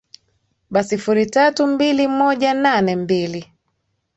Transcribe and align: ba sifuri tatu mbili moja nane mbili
ba 0.71 0.83
sifuri 0.83 1.25
tatu 1.25 1.67
mbili 1.67 2.07
moja 2.07 2.53
nane 2.53 2.95
mbili 2.95 3.51